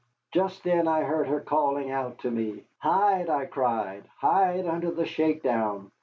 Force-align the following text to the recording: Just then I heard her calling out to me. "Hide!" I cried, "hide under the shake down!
Just 0.31 0.63
then 0.63 0.87
I 0.87 1.01
heard 1.03 1.27
her 1.27 1.39
calling 1.41 1.91
out 1.91 2.17
to 2.21 2.31
me. 2.31 2.63
"Hide!" 2.79 3.29
I 3.29 3.45
cried, 3.45 4.03
"hide 4.17 4.65
under 4.65 4.89
the 4.89 5.05
shake 5.05 5.43
down! 5.43 5.91